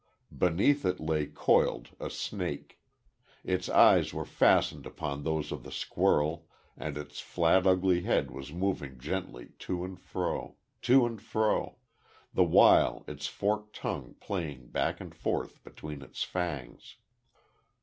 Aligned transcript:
Beneath 0.35 0.83
it 0.83 0.99
lay 0.99 1.27
coiled 1.27 1.89
a 1.99 2.09
snake. 2.09 2.79
Its 3.43 3.69
eyes 3.69 4.15
were 4.15 4.25
fastened 4.25 4.87
upon 4.87 5.21
those 5.21 5.51
of 5.51 5.61
the 5.61 5.71
squirrel 5.71 6.47
and 6.75 6.97
its 6.97 7.19
flat, 7.21 7.67
ugly 7.67 8.01
head 8.01 8.31
was 8.31 8.51
moving 8.51 8.97
gently 8.97 9.49
to 9.59 9.85
and 9.85 9.99
fro 9.99 10.55
to 10.81 11.05
and 11.05 11.21
fro 11.21 11.77
the 12.33 12.43
while 12.43 13.03
its 13.07 13.27
forked 13.27 13.75
tongue 13.75 14.15
played 14.19 14.73
back 14.73 14.99
and 14.99 15.13
forth 15.13 15.63
between 15.63 16.01
its 16.01 16.23
fangs. 16.23 16.95